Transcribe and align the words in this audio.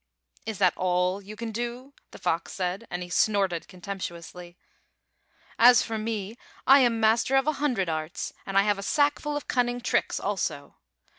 "Is 0.47 0.57
that 0.57 0.73
all 0.75 1.21
you 1.21 1.35
can 1.35 1.51
do?" 1.51 1.93
the 2.09 2.17
fox 2.17 2.53
said, 2.53 2.87
and 2.89 3.03
he 3.03 3.09
snorted 3.09 3.67
contemptuously. 3.67 4.57
"As 5.59 5.83
for 5.83 5.99
me, 5.99 6.37
I 6.65 6.79
am 6.79 6.99
master 6.99 7.35
of 7.35 7.45
a 7.45 7.51
hundred 7.61 7.87
arts, 7.87 8.33
and 8.43 8.57
I 8.57 8.63
have 8.63 8.79
a 8.79 8.83
sackful 8.83 9.37
of 9.37 9.47
cunning 9.47 9.79
tricks 9.79 10.19
also. 10.19 10.77